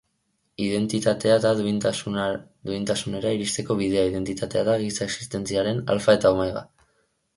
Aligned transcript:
Identitatea 0.67 1.35
da 1.43 1.51
duintasunera 2.69 3.35
iristeko 3.35 3.77
bidea, 3.83 4.07
identitatea 4.15 4.65
da 4.71 4.79
giza 4.87 5.07
existentziaren 5.09 5.87
alfa 5.97 6.17
eta 6.21 6.33
omega. 6.39 6.65